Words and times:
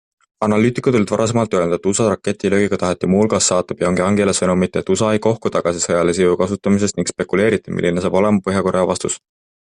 Analüütikud 0.45 0.95
olid 0.99 1.11
varasemalt 1.15 1.57
öelnud, 1.59 1.75
et 1.77 1.85
USA 1.91 2.07
raketilöögiga 2.13 2.79
taheti 2.83 3.09
muu 3.11 3.21
hulgas 3.23 3.49
saata 3.51 3.77
Pyongyangile 3.83 4.35
sõnumit, 4.39 4.81
et 4.83 4.91
USA 4.95 5.11
ei 5.19 5.23
kohku 5.27 5.53
tagasi 5.59 5.85
sõjalise 5.85 6.25
jõu 6.27 6.41
kasutamisest 6.41 7.01
ning 7.03 7.15
spekuleeriti, 7.15 7.77
milline 7.79 8.07
saab 8.09 8.19
olema 8.23 8.45
Põhja-Korea 8.51 8.91
vastus. 8.95 9.21